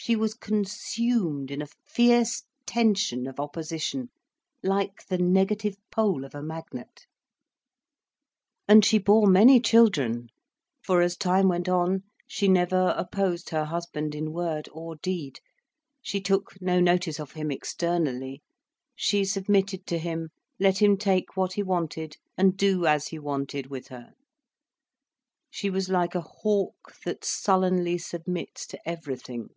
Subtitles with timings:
[0.00, 4.10] She was consumed in a fierce tension of opposition,
[4.62, 7.04] like the negative pole of a magnet.
[8.68, 10.28] And she bore many children.
[10.84, 15.40] For, as time went on, she never opposed her husband in word or deed.
[16.00, 18.40] She took no notice of him, externally.
[18.94, 20.30] She submitted to him,
[20.60, 24.12] let him take what he wanted and do as he wanted with her.
[25.50, 29.50] She was like a hawk that sullenly submits to everything.